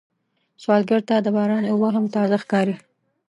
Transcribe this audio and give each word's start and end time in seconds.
سوالګر 0.61 1.01
ته 1.09 1.15
د 1.21 1.27
باران 1.35 1.63
اوبه 1.67 1.89
هم 1.95 2.05
تازه 2.15 2.35
ښکاري 2.43 2.75